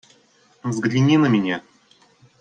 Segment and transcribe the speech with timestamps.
[0.63, 1.61] Взгляни на меня.